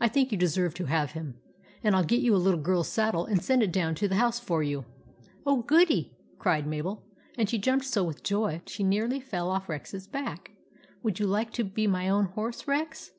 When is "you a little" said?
2.20-2.60